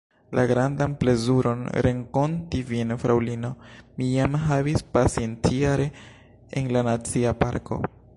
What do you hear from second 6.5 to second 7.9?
en la Nacia Parko.